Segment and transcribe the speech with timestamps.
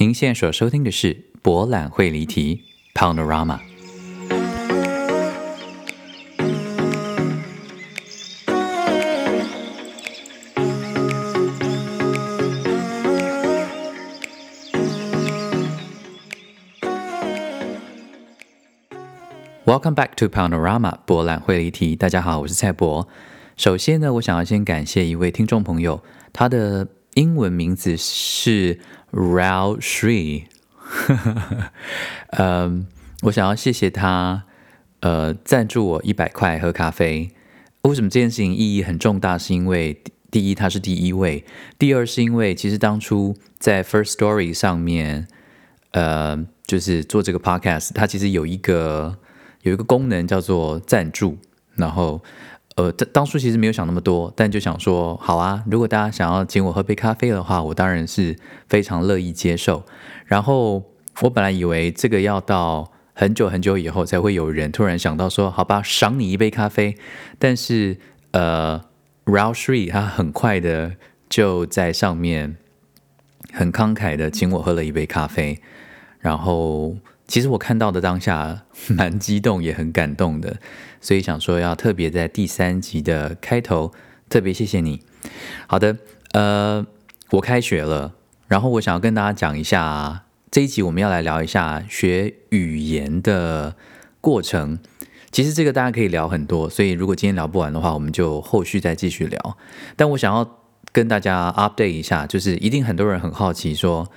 [0.00, 2.62] 您现在所收听的是《博览会离题》
[2.98, 3.58] （Panorama）。
[19.66, 21.94] Welcome back to Panorama 博览会离题。
[21.94, 23.06] 大家好，我是蔡博。
[23.58, 28.78] 首先呢，我想要先感谢一位听众朋友，他的英文名字是
[29.12, 30.44] Rao Shree。
[32.38, 32.86] 嗯，
[33.22, 34.44] 我想要谢谢他，
[35.00, 37.30] 呃，赞助我一百块喝咖啡。
[37.82, 39.38] 为什么这件事情意义很重大？
[39.38, 41.44] 是因为第一，他是第一位；
[41.78, 45.26] 第二，是因为其实当初在 First Story 上面，
[45.92, 49.18] 呃，就是做这个 Podcast，它其实有一个。
[49.62, 51.36] 有一个功能叫做赞助，
[51.74, 52.22] 然后，
[52.76, 58.36] 呃，当初其实没有想那么多，但就想说，好啊，如果大家想要请我喝杯咖啡的话，我当然是
[58.68, 59.84] 非常乐意接受。
[60.24, 60.82] 然后
[61.20, 66.96] 我本来以为这个要到很久很久以后才会有人突然想到说，好吧，赏你一杯咖啡。
[67.38, 67.98] 但是，
[68.30, 68.82] 呃
[69.24, 70.92] ，Raw Three 他很快的
[71.28, 72.56] 就在上面
[73.52, 75.60] 很慷慨的请我喝了一杯咖啡，
[76.20, 76.96] 然后。
[77.26, 80.56] 其实我看到的当下蛮激动，也很感动的，
[81.00, 83.92] 所以想说要特别在第三集的开头
[84.28, 85.00] 特别谢谢你。
[85.66, 85.96] 好的，
[86.32, 86.86] 呃，
[87.30, 88.14] 我开学了，
[88.48, 93.74] 然后我想要跟大家讲一下这一集我们要来聊一下学语言的
[94.20, 94.78] 过程。
[95.32, 99.56] 其实这个大家可以聊很多，所以如果今天聊不完的话，我们就后续再继续聊。
[99.96, 100.58] 但我想要
[100.92, 104.10] 跟大家 update 一下，就是一定很多人很好奇说。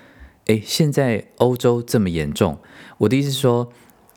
[0.48, 2.58] 哎，现在欧洲这么严重，
[2.98, 3.72] 我的意思是说，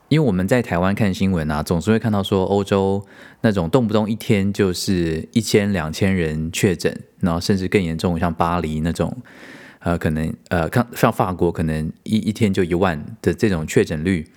[0.09, 3.05] 因为我们在台湾看新闻啊，总是会看到说欧洲
[3.41, 9.17] 那种动不动一天就是一千两千人确诊，然后甚至更严重，像巴黎那种，
[9.81, 14.29] 呃，可能呃，像像法国可能一一天就一万的这种确诊率，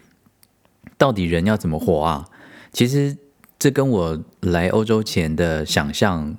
[0.98, 2.26] 到底人要怎么活啊？
[2.74, 3.16] 其实
[3.60, 6.36] 这跟我来欧洲前的想象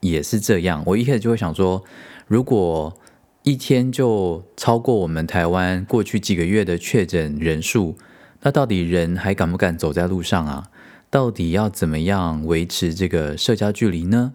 [0.00, 1.82] 也是这样，我一开始就会想说，
[2.26, 2.98] 如果
[3.44, 7.96] 一天就超过我们台湾过去几个月的确诊人数，
[8.42, 10.70] 那到底人还敢不敢走在路上啊？
[11.10, 14.32] 到底要怎么样维持这个社交距离呢？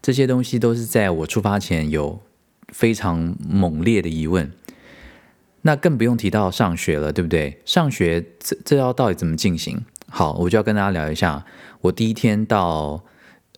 [0.00, 2.20] 这些东西都是在我出发前有
[2.68, 4.52] 非常猛烈的疑问。
[5.62, 7.60] 那更不用提到上学了，对不对？
[7.64, 9.84] 上学这这要到底怎么进行？
[10.08, 11.44] 好，我就要跟大家聊一下
[11.80, 13.02] 我第一天到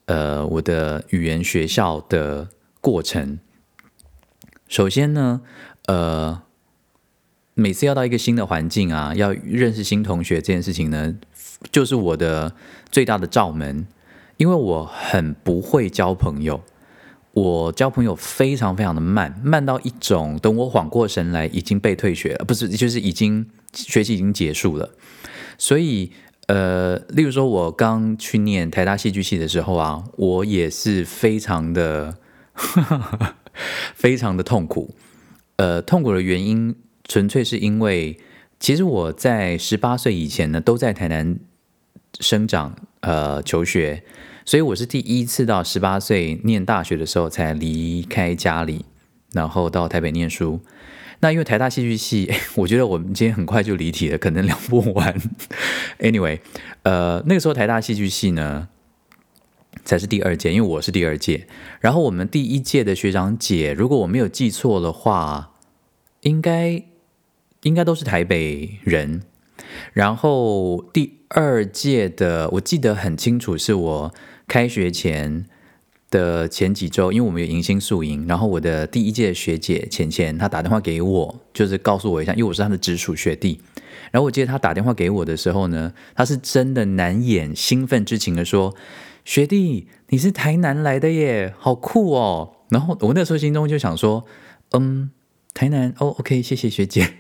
[0.07, 2.49] 呃我的语言学校的
[2.81, 3.39] 过程。
[4.67, 5.43] 首先呢，
[5.85, 6.43] 呃，
[7.61, 11.13] 每次要到一个新的环境啊，要认识新同学这件事情呢，
[11.73, 12.55] 就是我的
[12.93, 13.85] 最大的罩门，
[14.37, 16.63] 因为我很不会交朋友，
[17.33, 24.91] 我交朋友非常非常的慢，慢到一种，等我缓过神来，已经被退学了，不是，就是已经学习已经结束了。
[25.59, 26.13] 所以，
[26.47, 32.19] 呃，例如说，我刚去念台大戏剧系的时候啊，我也是非常的。
[33.95, 34.95] 非常的痛苦，
[35.57, 36.75] 呃，痛苦的原因
[37.09, 38.17] 纯粹是因为，
[38.61, 41.39] 其实我在十八岁以前呢，都在台南
[42.21, 44.05] 生长，呃，求学，
[44.45, 48.85] 所以我是第一次到十八岁念大学的时候才离开家里，
[49.33, 50.61] 然后到台北念书。
[51.21, 55.21] 那因为台大戏剧系， 我觉得我们今天很快就离题了，可能聊不完。
[55.99, 56.39] Anyway，
[56.85, 58.69] 呃，那个时候台大戏剧系呢。
[59.85, 61.47] 才是第二届，因为我是第二届。
[61.81, 65.55] 然后我们第一届的学长姐，如果我没有记错的话，
[66.23, 66.83] 应该
[67.69, 69.23] 应该都是台北人。
[69.93, 74.15] 然后第二届的，我记得很清楚，是我
[74.47, 75.45] 开学前
[76.11, 78.27] 的前几周，因为我们有迎新宿营。
[78.27, 83.61] 然后我的第一届学姐浅浅，她打电话给我，就是告诉我一下，因为我是她的直属学弟。
[84.11, 88.75] 然后我记得她打电话给我的时候呢，她是真的难掩兴奋之情的说。
[89.25, 92.55] 学弟，你是台南来的耶，好酷哦！
[92.71, 94.25] 然后我那时候心中就想说，
[94.71, 95.11] 嗯，
[95.53, 97.13] 台南哦，OK，谢谢学姐。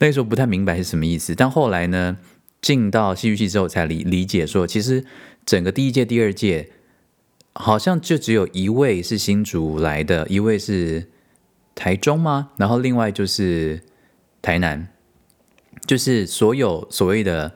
[0.00, 2.18] 那个时候不太明白是什么意思，但后来呢，
[2.60, 5.04] 进到戏剧系之后才理理解，说其实
[5.46, 6.70] 整个第一届、第二届
[7.52, 11.08] 好像就只有一位是新竹来的，一位是
[11.76, 12.50] 台中吗？
[12.56, 13.80] 然后另外就是
[14.42, 14.88] 台南，
[15.86, 17.52] 就是所有所谓的。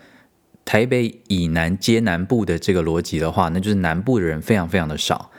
[0.67, 5.31] 台北以南接南部的这个逻辑的话，那就是南部的人非常非常的少。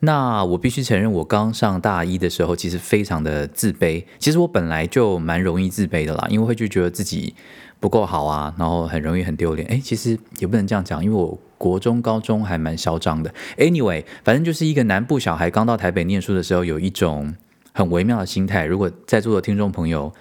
[0.00, 4.04] 那我必须承认，我刚上大一的时候，其实非常的自卑。
[4.18, 7.34] 其实我本来就蛮容易自卑的啦，因为会就觉得自己
[7.80, 9.66] 不够好啊，然后很容易很丢脸。
[9.68, 13.32] 哎，其实也不能这样讲，因为我国中、高中还蛮嚣张的。
[13.56, 17.34] Anyway，反正就是一个南部小孩刚到台北念书的时候，有一种
[17.72, 18.66] 很微妙的心态。
[18.66, 20.12] 如果在座的听众朋友，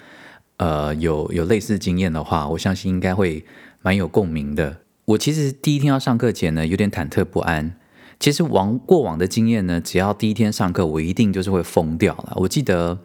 [0.55, 3.43] 呃，有有类似经验的话，我相信应该会
[3.81, 4.77] 蛮有共鸣的。
[5.03, 7.75] 我其实第一天要上课前呢，有点忐忑不安。
[8.19, 12.33] 其实往过往的经验呢，只要第一天上课，我一定就是会疯掉了。
[12.37, 12.97] 我记得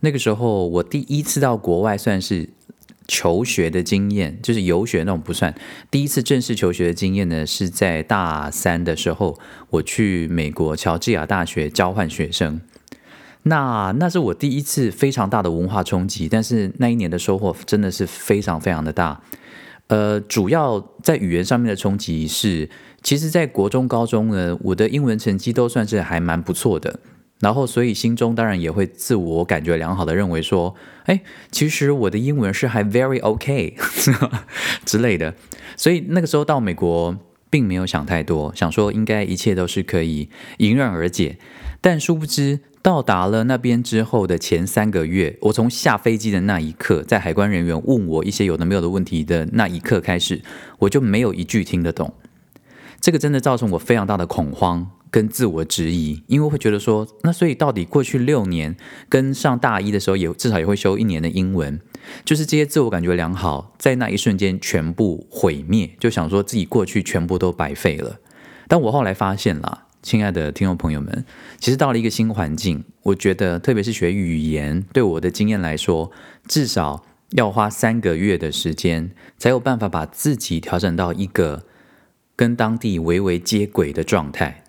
[0.00, 2.50] 那个时候，我第一次到国外算是
[3.08, 5.54] 求学的经验，就是游学那种不算。
[5.90, 9.38] 第一次正式求学的经验呢，是在大三的时候，
[9.70, 12.60] 我去美国乔治亚大学交换学生。
[13.44, 19.20] 那那是我第一次非常大的文化冲击，但是那一年的收获真的是非常非常的大。
[19.88, 22.70] 呃，主要在语言上面的冲击是，
[23.02, 27.00] 其实，在国中、高中呢，我的英文成绩都算是还蛮不错的。
[27.40, 30.74] 然后，所以心中当然也会自我感觉良好的认为说，
[31.04, 31.20] 哎，
[31.50, 33.76] 其实我的英文是还 very OK
[34.86, 35.34] 之类的。
[35.76, 37.18] 所以那个时候到美国，
[37.50, 41.38] 并没有想太多，想说应该一切都是可以迎刃而解。
[41.80, 42.60] 但殊不知。
[42.82, 50.42] 到达了那边之后的前三个月，我从下飞机的那一刻，在海关人员问我一些有的没有的问题的那一刻开始，
[50.80, 52.12] 我就没有一句听得懂。
[53.00, 58.76] 这个真的造成我非常大的恐慌跟自我质疑，因为会觉得说，那所以到底过去六年
[59.08, 61.80] 跟上大一的时候也至少也会修一年的英文，
[62.24, 68.18] 就是这些自我感觉良好，在那一瞬间全部毁灭，就想说自己过去全部都白费了。
[68.66, 69.84] 但我后来发现了。
[70.02, 71.24] 亲爱的听众朋友们，
[71.58, 76.10] 其实到了一个新环境，我觉得特别是学语言，对我的经验来说，
[76.48, 81.66] 至少要花三个月的时间，才有办法把自己调整到一个
[82.34, 84.64] 跟当地微微接轨的状态。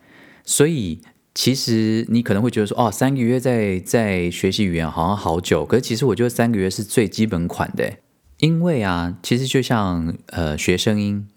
[0.45, 1.01] 所以，
[1.33, 7.93] 其实你可能会觉得说，哦，三个月在在学习语言好像好久，可是其实我觉得三个月是最基本款的，
[8.37, 11.27] 因为啊，其实就像呃学声音。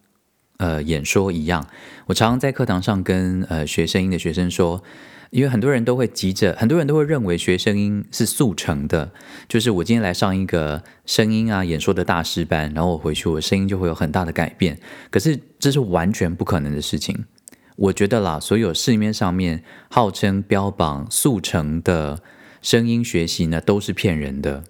[0.58, 1.66] 呃，演说一样，
[2.06, 4.82] 我常常在课堂上跟呃学声音的学生说，
[5.30, 9.12] 因为很多人都会急着，很多人都会认为学声音是速成的，
[9.48, 14.78] 就是我今天来上一个声音啊演说的大师班，然后我回去我声音就会有很大的改变，
[15.10, 17.26] 可是这是完全不可能的事情。
[17.76, 22.22] 我觉得啦，所有市面上面号称标榜速成的
[22.62, 24.64] 声音学习呢，都是骗人的，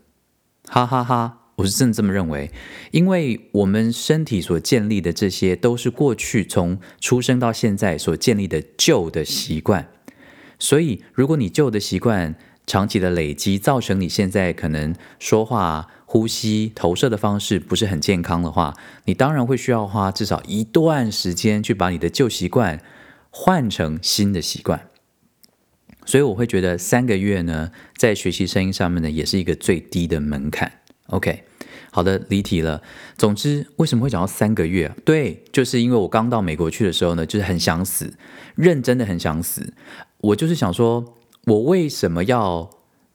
[0.66, 1.45] 哈哈哈。
[1.56, 2.50] 我是真的这么认为，
[2.90, 9.88] 因为我们身体所建立的这些都是过去从出生到现在所建立的旧的习惯，
[10.58, 12.34] 所以如果你旧的习惯
[12.66, 18.74] 长期的累积，造成你现在可能说话、呼吸、投射的方式不是很健康的话，
[19.06, 22.82] 你当然会需要花至少一段时间去把你的旧习惯
[23.30, 24.88] 换成新的习惯。
[26.04, 30.70] 所以我会觉得三个月呢，在学习声音上面呢，也是一个最低的门槛。
[31.08, 31.44] OK，
[31.92, 32.82] 好的，离题了。
[33.16, 34.92] 总之，为什么会讲到三个月？
[35.04, 38.14] 对，就是因为我刚到美国去的时候呢，就是很想死，
[38.56, 39.72] 认真的很想死。
[40.18, 41.14] 我就是想说，
[41.44, 42.68] 我为什么要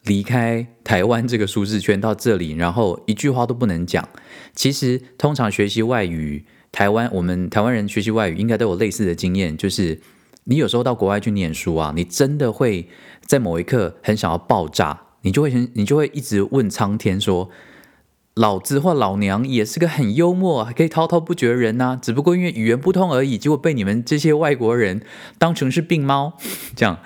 [0.06, 4.08] 离开台湾这个舒适圈到这里，然后一句话都不能讲？
[4.56, 10.00] 其实，通常学习外语，台湾我们台湾人学习外语应该都有类似的经验，就是
[10.46, 12.88] 你有时候到国外去念书啊，你真的会
[13.26, 17.50] 在某一刻很想要爆炸，你就会很，你就会一直问苍天说。
[18.36, 25.02] 老子或老娘也是个很幽默、还可以滔滔不绝的人呐，只不过因为语言不通而已，结果被你们这些外国人
[25.38, 26.38] 当成是病猫。
[26.74, 26.98] 这样，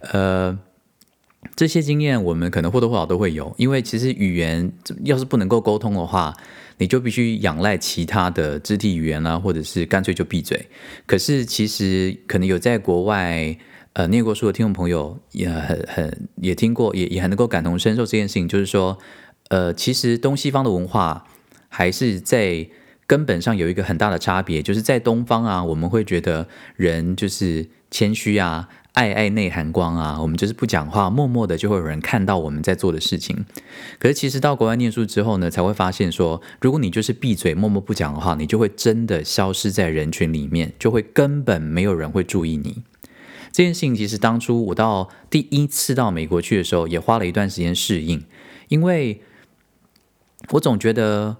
[0.00, 0.58] 呃，
[1.54, 4.72] 这些经验我们可能或多或少都会有，因为其实语言
[5.04, 6.34] 要是不能够沟通的话，
[6.78, 10.66] 你就必须仰赖其他的肢体语言啦，或者是干脆就闭嘴。
[11.06, 13.56] 可是其实可能有在国外
[13.92, 18.98] 呃念过书的听众朋友也很很也听过，也也很能够感同身受这件事情，就是说。
[19.48, 21.26] 呃，其实东西方的文化
[21.68, 22.68] 还是在
[23.06, 33.44] 根本上有一个很大的差别，就是在东方啊，我们会觉得人就是谦虚啊，爱爱内涵光啊，我们就是不讲话，默默的就会有人看到我们在做的事情。
[33.98, 42.82] 可是其实到国外念书之后呢，才会发现说，如果你就是闭嘴默默不讲的话，你就会真的消失在人群里面，就会根本没有人会注意你。
[43.50, 48.24] 这件事情其实当初我到第一次到美国去的时候，也花了一段时间适应，
[48.68, 49.20] 因为。
[50.50, 51.36] 我总觉得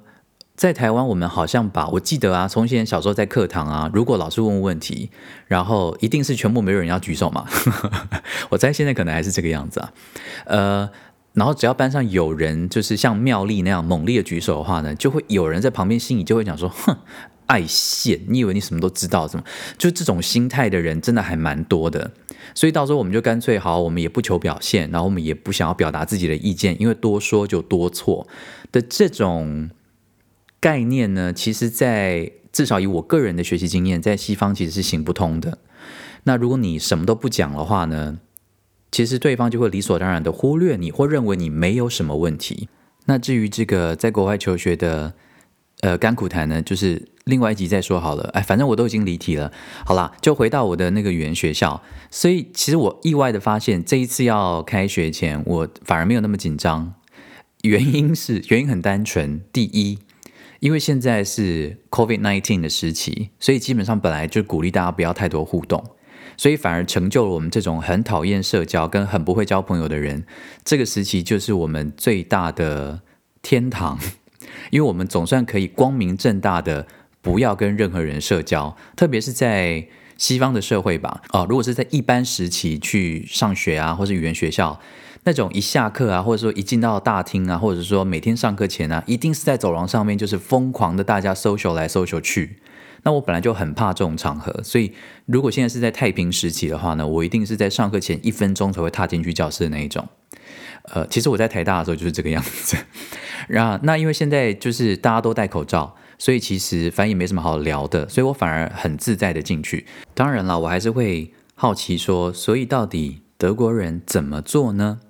[0.55, 5.11] 在台湾，我们好像把我记得啊，从前小时候在课堂啊，如果老师问问题，
[5.47, 7.47] 然后一定是全部没有人要举手嘛。
[8.51, 9.93] 我猜现在可能还是这个样子啊。
[10.45, 10.91] 呃，
[11.33, 16.97] 然后只要班上有人就是像妙丽那样猛烈的举手的话呢，就会有人在旁边心里就会讲说：“哼，
[17.47, 19.27] 爱现，你以为你什么都知道？
[19.27, 19.45] 怎么？
[19.79, 22.13] 就这种心态的人真的还蛮多的。
[22.55, 28.27] 所以到时候我们就干脆好，我们也不求表现，然后我们也不想要表达自己的意见，因为多说就多错。”
[28.73, 29.71] 的这种
[30.61, 35.59] 概念呢，其实，在至少以我个人的学习经验，在西方其实是行不通的。
[36.25, 38.19] 那如果你什么都不讲的话呢，
[38.91, 42.69] 其实对方就会理所当然的忽略你，或认为你没有什么问题。
[43.07, 45.15] 那至于这个在国外求学的
[45.83, 48.31] 呃甘苦谈呢，就是另外一集再说好了。
[48.33, 49.53] 哎，反正我都已经离题了。
[49.85, 51.83] 好啦，就回到我的那个语言学校。
[52.11, 56.95] 所以其实我意外的发现，这一次要开学前，我反而没有那么紧张。
[57.63, 59.99] 原因是原因很单纯，第一，
[60.59, 65.85] 因为现在是 COVID nineteen 的时期，所以基本上本来就鼓励大家不要太多互动。
[66.37, 70.25] 所以反而成就了我们这种很讨厌社交、跟很不会交朋友的人。
[70.65, 73.03] 这个时期就是我们最大的
[73.43, 73.99] 天堂，
[74.71, 76.87] 因为我们总算可以光明正大的
[77.21, 81.23] 不要跟任何人社交，特别是在西方的社会吧。
[81.33, 84.81] 哦，如果是在一般时期去上学啊，或是语言学校，
[85.25, 92.59] 那种一下课啊，或者说一进到大厅啊，或者说每天上课前啊，一定是在走廊上面就是疯狂的大家 social 来 social 去。
[93.05, 94.93] 那我本来就很怕这种场合，所以
[95.27, 100.07] 如果现在是在太平时期的话呢，我一定是在上课前一分钟才会踏进去教室的那一种。
[100.85, 102.77] 呃，其实我在台大的时候就是这个样子。
[103.49, 109.87] 然后，那因为现在就是大家都戴口罩，所以其实反正也没什么好聊的，所以我反而很自在的进去。
[110.15, 115.01] 当然了，我还是会好奇说，所以到底德国人怎么做呢？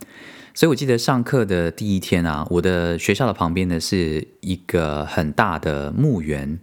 [0.55, 6.59] 所以我记得上课的第一天啊，我的学校的旁边呢是一个很大的墓园。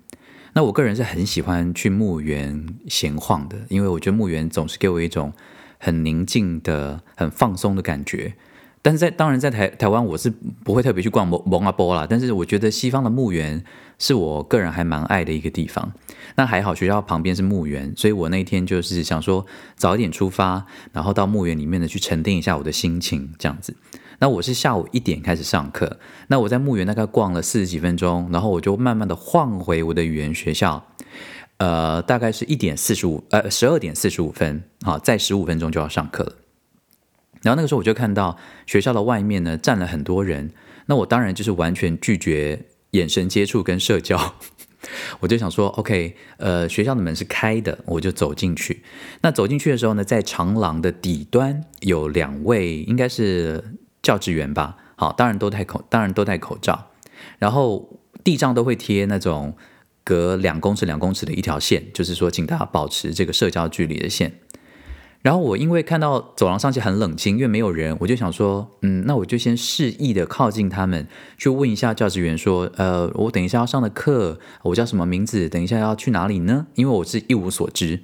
[0.54, 5.32] 那我个人是很喜欢去墓园闲晃的，因为我觉得墓园总是给我一种
[5.78, 8.34] 很宁静的、很放松的感觉。
[8.82, 10.30] 但是在当然在台台湾，我是
[10.64, 12.08] 不会特别去逛蒙蒙阿波啦。
[12.10, 13.64] 但是我觉得西方的墓园
[13.98, 15.92] 是我个人还蛮爱的一个地方。
[16.36, 19.46] 那还好学校旁边是墓园，所以我那天就是想说
[19.76, 23.76] 早一点出发，然后到墓园里面呢去沉淀一下我的心情，这样子。
[24.20, 30.86] 那我是下午一点开始上课，那我在墓园大概逛了四十几分钟，然后我就慢慢的晃回我的语言学校，
[31.58, 36.34] 呃，大概是一点四十五，呃，十二点四十五分，好，在十五分钟就要上课了。
[37.42, 40.52] 然后那个时候我就看到学校的外面呢站了很多人，
[40.86, 44.36] 那我当然就是完全拒绝眼神接触跟社交，
[45.22, 48.84] 我就想说，OK，呃，学校的门是开的，我就走进去。
[49.22, 53.64] 那走进去的时候呢，在长廊的底端有两位，应该是。
[54.02, 56.92] 教职员吧，好，当然都戴口，当然都戴口罩，
[57.38, 59.54] 然后地上都会贴那种
[60.06, 64.40] 隔两公尺、两公尺的一条线，就是说，请大家保持这个社交距离的线。
[65.22, 71.08] 然后我因为看到走廊上去很冷清，因为没有人，我就想说，嗯，那我就先示意的靠近他们，
[71.38, 75.50] 去问一下教职员说，呃，我等一下要上的课，我叫什么名字？
[75.50, 76.68] 等一下要去哪里呢？
[76.76, 78.04] 因为我是一无所知。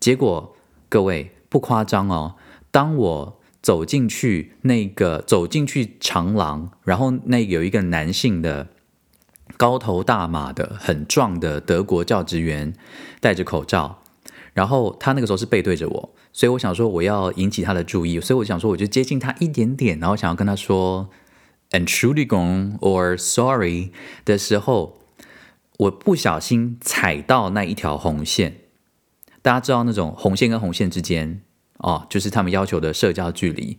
[0.00, 0.56] 结果
[0.88, 2.34] 各位不夸张哦，
[2.70, 3.38] 当我。
[3.62, 8.66] 走进去，那个走进去长廊，然后那有一个男性的
[9.56, 12.72] 高头大马的很壮的德国教职员，
[13.20, 14.01] 戴着口罩，
[14.52, 21.08] 然后他那个时候是背对着我，所以我想说我要引起他的注意，所以我想说我就接近他一点点，然后想要跟他说
[21.70, 23.92] “Entschuldigung” or “Sorry”
[24.24, 24.98] 的时候，
[25.78, 28.58] 我不小心踩到那一条红线，
[29.40, 31.42] 大家知道那种红线跟红线之间。
[31.78, 33.76] 哦，就是他们要求的社交距离。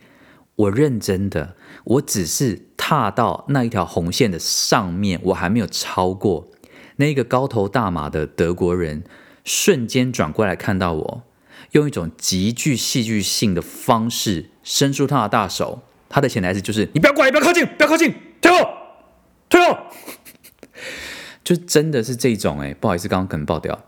[0.57, 6.49] 我认真的，我只是踏到那一条红线的上面，我还没有超过。
[6.97, 9.05] 那个高头大马的德国人
[9.43, 11.23] 瞬间转过来看到我，
[11.71, 15.83] 用一种极具戏剧性的方式伸出他的大手。
[16.09, 18.69] 他的潜台词就是：“你不要过来，不要靠近，不要靠近，退后，
[19.49, 19.77] 退后。
[21.43, 23.83] ”就真的是这种哎，不好意思，刚刚可能爆掉。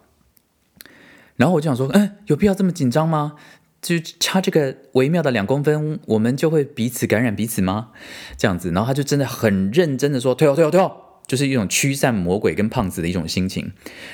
[1.35, 3.33] 然后我就想说，嗯，有必要这么紧张吗？
[3.79, 7.89] 就差这个微妙的两公分，我们就会彼此感染彼此吗？
[8.35, 13.71] 这样子，然后他就真的很认真的说：“退后，退后，退后！”就是一种驱散魔鬼跟胖子的一种心情。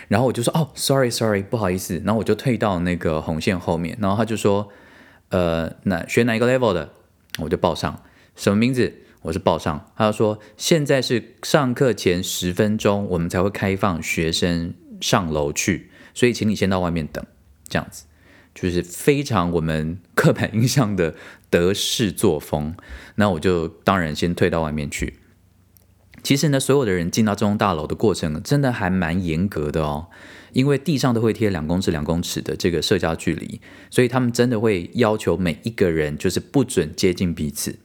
[0.08, 3.98] 然后我就说：“哦，sorry，sorry，不好意思。”然后我就退到那个红线后面。
[4.02, 4.70] 然后他就说
[5.30, 6.94] ：“呃，哪学哪一个 level 的？”
[7.40, 8.04] 我就报上
[8.36, 9.90] 什么名字，我是报上。
[9.96, 17.26] 他就说：“现在是上课前十分钟，我们才会开放学生上楼去，所以请你先到外面等。”
[17.68, 18.06] 这样子。
[18.54, 21.16] 就是非常我们刻板印象的
[21.50, 22.76] 德式作风，
[23.16, 25.21] 那我就当然先退到外面去。
[26.24, 30.08] 其实呢，所有的人进到这栋大楼的过程，真的还蛮严格的哦，
[30.54, 33.60] 因为地上都会贴两公尺、两公尺的这个社交距离，
[33.90, 37.80] 所以他们真的会要求每一个人就是不准接近彼此。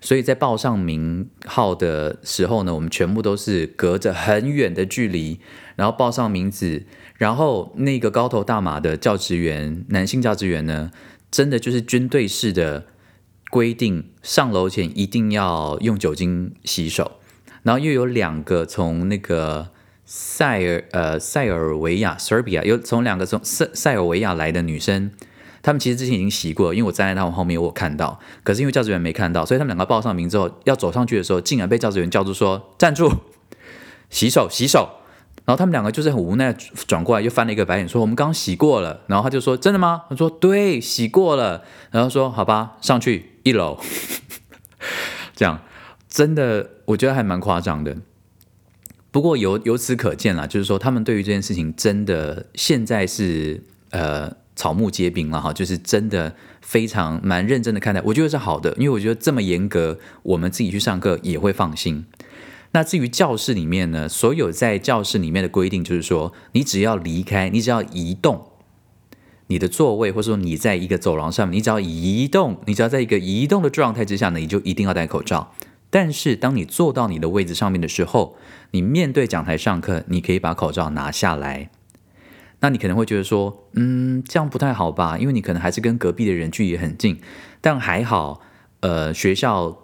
[0.00, 5.40] 所以在报上名号的时候呢，我们全部都是隔着很远的距离，
[5.74, 6.84] 然后报上名字。
[7.16, 10.90] 然后那个高头大马的教职员，男性教职员呢，
[11.30, 12.84] 真的就是军队式的
[13.50, 17.12] 规定，上楼前一定要用酒精洗手。
[17.66, 19.70] 然后又有两个从那个
[20.04, 25.10] 塞尔呃塞尔维亚 （Serbia） 有从两个从塞塞尔维亚来的女生，
[25.64, 28.20] 他们其实之前已经洗过，因为我站在他们后面，我看到。
[28.44, 33.12] 可是因为教职员没看到，所以他们两个报上名之后，要走上去的时候，竟然被教职员叫住说：“站住，
[34.10, 35.00] 洗手，洗手。”
[35.44, 36.52] 然后他们两个就是很无奈
[36.86, 43.80] 转过来，又翻了一个白眼说：“我们刚洗过了。”然后他就说：“真的吗？”他说：“对，洗过了。”然后说：“好吧，上去一楼。
[45.34, 45.62] ”这样
[46.08, 47.96] 真的，我觉得还蛮夸张的。
[49.10, 62.04] 不过由由此可见啦，就是说他们对于这件事情真的现在是呃草木皆兵了哈，就是真的非常蛮认真的看待，我觉得是好的，因为我觉得这么严格，我们自己去上课也会放心。
[62.72, 68.48] 那至于教室里面呢，所有在教室里面的规定就是说，你只要离开，你只要移动
[69.46, 75.54] 你的座位，或者说你在一个走廊上面，你只要移动，你只要在一个移动的状态之下呢，你就一定要戴口罩。
[75.90, 78.36] 但是当你坐到你的位置上面的时候，
[78.70, 81.70] 你面对讲台上课，你可以把口罩拿下来。
[82.60, 85.18] 那你可能会觉得说，嗯，这样不太好吧？
[85.18, 87.20] 因为你可能还是跟隔壁的人距离很近。
[87.60, 88.40] 但还好，
[88.80, 89.78] 呃，学校。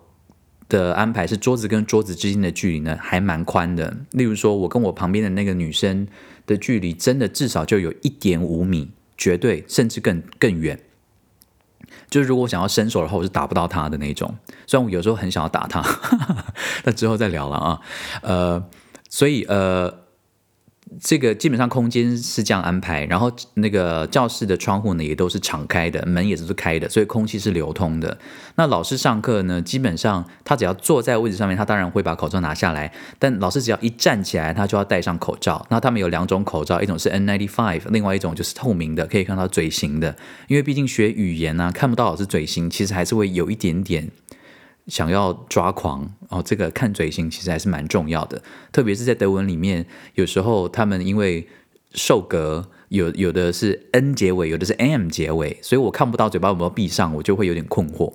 [0.69, 3.95] 的安排是桌子跟桌子之间的距离呢，还蛮宽的。
[4.13, 6.09] 例如说，我跟我旁边的那个女生
[6.47, 10.81] 的距离，真的至少就有一点五米，绝对甚至更更远。
[12.13, 14.33] 就是如果我想要伸手的话，我是打不到他的那种。
[14.67, 15.83] 虽然我有时候很想要打他，
[16.85, 17.81] 那之后再聊了啊。
[18.21, 18.63] 呃，
[19.09, 20.02] 所以呃。
[21.01, 28.19] 这个基本上空间是这样安排，然后那个教室的窗户呢也都是敞开的，门也都是开的，所以空气是流通的。
[28.57, 35.65] 那老师上课呢，基本上他只要坐在位置上面，他当然会把口罩拿下来，但老师只要一站起来，他就要戴上口罩。
[35.71, 40.15] 那他们有两种口罩，一种是 N95，另外一种就是透明的，可以看到嘴型的。
[40.49, 44.11] 因为毕竟学语言呢，看不到老师嘴型，其实还是会有一点点。
[44.89, 51.47] 想要抓狂哦，这个看嘴型其实还是蛮重要的，特别是在德文里面，有时候他们因为
[51.93, 58.13] 受格有有的是 n 结尾，有的是 m 结尾，所以我看不到嘴巴有没有闭上，我就会有点困惑。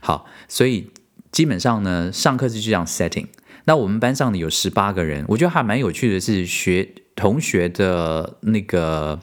[0.00, 0.90] 好，所以
[1.32, 3.26] 基本上呢，上课是这样 setting。
[3.64, 9.20] 那我们班上呢有十八个人，我觉得还蛮有趣的是学同学的那个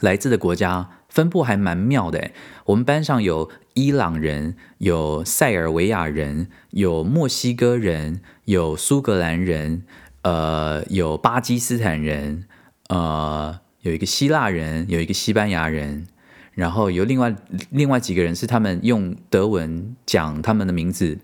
[0.00, 0.90] 来自的国家。
[1.08, 2.30] 分布还蛮妙的，
[2.66, 9.84] 我们班上有伊朗人，有塞尔维亚人，有墨西哥人，有苏格兰人，
[10.22, 12.44] 呃，有巴基斯坦人，
[12.88, 16.08] 呃，有一个希腊人，有一个西班牙人，
[16.54, 17.32] 然后有另外
[17.70, 21.18] 另外几个人是他们用德文讲他们的名字，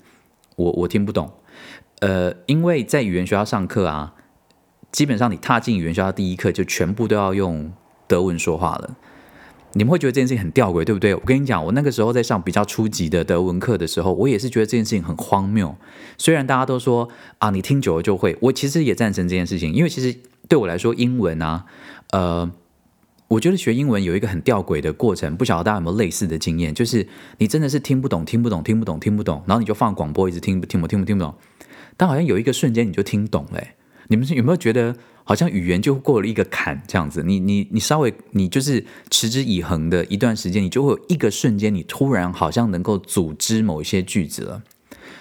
[0.55, 1.33] 我我听不懂，
[1.99, 4.15] 呃，因为在语言学校上课啊，
[4.93, 7.73] 基本上你踏进语言学校第一课就全部都要用
[8.07, 8.97] 德文说话了。
[9.77, 11.15] 你们会觉得这件事情很吊诡，对不对？
[11.15, 15.75] 我跟你讲，我那个时候在上比较初级的德文课的时候，我也是觉得这件事情很荒谬。
[16.17, 17.09] 虽然大家都说
[17.39, 20.17] 啊，你听久了就会，我其实也赞成这件事情，因为其实
[20.49, 21.65] 对我来说，英文啊，
[22.13, 22.49] 呃，
[23.29, 27.09] 我觉得学英文有一个很吊诡的过程，不晓得大家有没有类似的经验，就是
[27.39, 31.35] 你真的是听不懂，听不懂，听不懂，听不懂，然后你就放广播一直听，听不听不听不懂，
[31.97, 33.61] 但好像有一个瞬间你就听懂了。
[34.07, 34.95] 你们是有没有觉得？
[35.25, 44.63] 好像语言就过了一个坎，这样子，你你你稍微你就是持之以恒的一段时间，你就会有一个瞬间，你突然好像能够组织某一些句子了。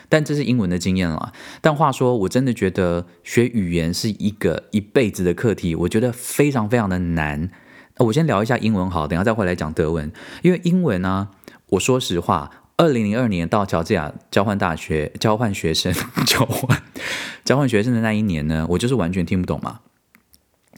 [0.09, 1.33] 但这是英文的经验了。
[1.59, 7.49] 但话说，我真的觉得学语言是一个一辈子的课题，我觉得非常非常的难。
[7.97, 10.11] 我先聊一下英文好，等下再回来讲德文。
[10.41, 11.29] 因为英文呢，
[11.69, 15.91] 我说实话，二零零二年到乔治亚交换大学交换学生
[16.27, 16.83] 交换
[17.43, 19.79] 交换学生的那一年呢，我就是完全听不懂嘛。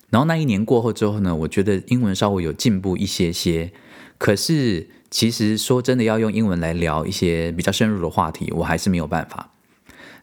[0.09, 3.71] 然后那一年过后之后呢，我觉得英文稍微有进步一些些。
[4.17, 9.51] 可是其实说真的，要用英文来聊一些比较深入的话题，我还是没有办法。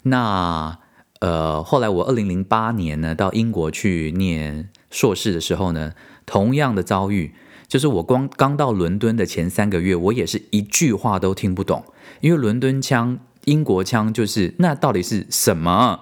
[0.04, 0.78] 那
[1.20, 5.92] 呃，后来我二零零八年呢到英国去念硕士的时候呢，
[6.24, 7.34] 同样的遭遇，
[7.68, 11.84] 就是我光刚到伦敦的前三个月，我也是一句话都听不懂，
[12.20, 16.00] 因为伦敦腔、英国腔就是那到底是什么？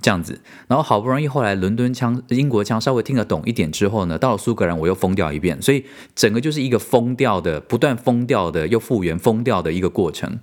[0.00, 5.84] 这样子，然后好不容易后来伦敦腔、英国腔稍微听得懂一点之后呢，到了苏格兰我又疯掉一遍，所以
[6.14, 10.40] 整个就是一个疯掉的、不断疯掉的又复原疯掉的一个过程。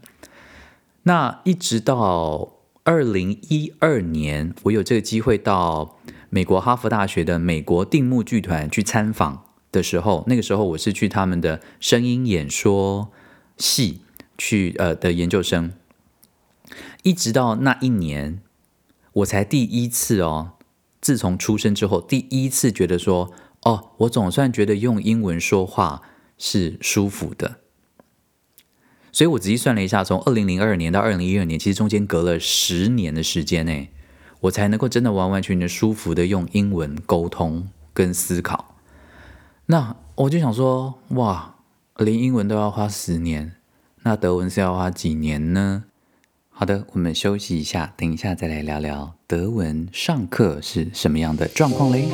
[1.04, 5.98] 那一直到二零一二年，我有这个机会到
[6.30, 13.10] 美国哈佛大学的美国定目剧团去参访的时候，那个时候我是去他们的声音演说
[13.58, 14.02] 系
[14.38, 15.72] 去呃的研究生，
[17.04, 18.42] 一直到那一年。
[19.18, 20.54] 我才第一次哦，
[21.02, 23.32] 自从出生之后，第一次觉得说，
[23.64, 26.04] 哦，我总算觉得用英文说话
[26.38, 27.58] 是舒服的。
[29.12, 33.90] 所以我仔细算了一下，从二零零二年到二零一二年，其实中间隔了十年的时间内，
[34.42, 38.76] 我才能够真的完完全全舒服的用英文沟通跟思考。
[39.66, 41.56] 那我就想说，哇，
[41.98, 43.56] 连英文都要花十年，
[44.04, 45.86] 那德文是要花几年呢？
[46.60, 52.08] 好的，我们休息一下，等一下再来聊聊德文上课是什么样的状况嘞。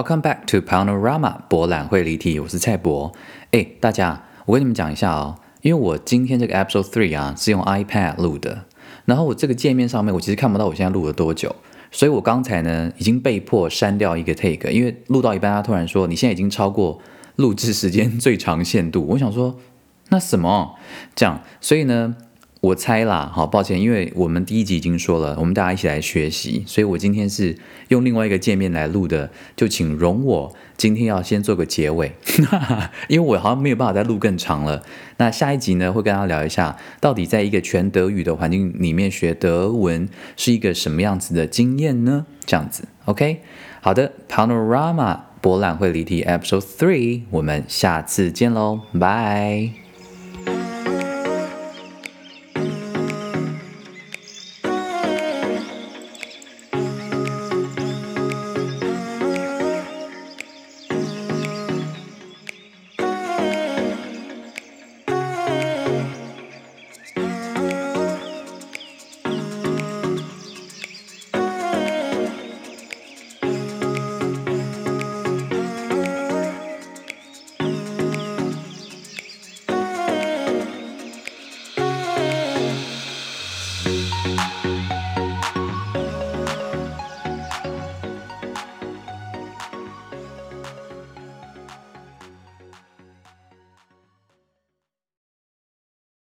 [0.00, 3.12] Welcome back to Panorama 博览会离题，我是蔡博。
[3.50, 8.64] 哎，大家，我跟你们讲一下哦，因为我今天这个 Episode Three 啊是用 iPad 录的，
[9.04, 11.54] 然后我这个界面上面我其实看不到我现在录了多久，
[11.90, 16.98] 所以我刚才呢已经被迫删掉一个 take，因为录到一半他突然说你现在已经超过
[17.36, 19.58] 录制时间最长限度，我想说
[20.08, 20.76] 那什么
[21.14, 22.16] 这样，所以呢。
[22.60, 27.56] 我猜啦，好抱歉，因为我们第一集已经说了，我们大家一起来学习，所以我今天是
[27.88, 32.12] 用另外一个界面来录的，就请容我今天要先做个结尾，
[33.08, 34.82] 因为我好像没有办法再录更长了。
[35.16, 42.26] 那下一集呢，会跟大家聊一下，到底在一个全德语的环境里面学德文是一个什么样子的经验呢？
[42.44, 43.40] 这样子，OK，
[43.80, 49.89] 好的，Panorama 博览会离题 Episode Three，我们下次见喽，拜。